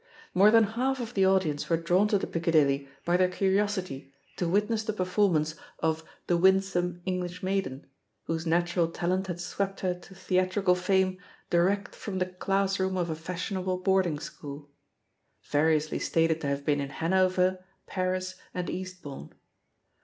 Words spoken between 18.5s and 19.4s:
and Eastbomne.